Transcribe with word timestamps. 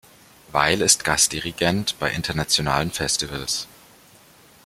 Weil 0.51 0.81
ist 0.81 1.03
Gastdirigent 1.03 1.99
bei 1.99 2.09
internationalen 2.11 2.89
Festivals. 2.89 3.67